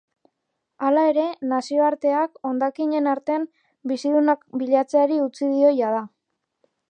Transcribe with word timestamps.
Hala 0.85 1.01
ere, 1.09 1.25
nazioarteak 1.51 2.41
hondakinen 2.51 3.11
artean 3.13 3.47
bizidunak 3.93 4.43
bilatzeari 4.63 5.19
utzi 5.29 5.43
dio 5.55 5.77
jada. 5.83 6.03